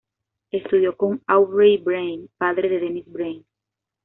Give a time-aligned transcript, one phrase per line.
[0.49, 3.45] Estudió con Aubrey Brain, padre de Dennis Brain.